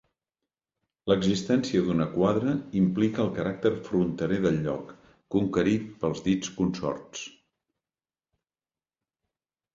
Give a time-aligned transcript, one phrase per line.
[1.11, 4.91] L'existència d'una quadra implica el caràcter fronterer del lloc,
[5.37, 7.29] conquerit pels dits consorts.